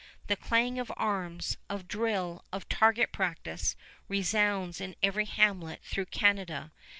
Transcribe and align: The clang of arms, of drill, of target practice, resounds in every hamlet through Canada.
The 0.25 0.35
clang 0.35 0.79
of 0.79 0.91
arms, 0.97 1.57
of 1.69 1.87
drill, 1.87 2.43
of 2.51 2.67
target 2.67 3.11
practice, 3.13 3.75
resounds 4.07 4.81
in 4.81 4.95
every 5.03 5.25
hamlet 5.25 5.83
through 5.83 6.07
Canada. 6.07 6.71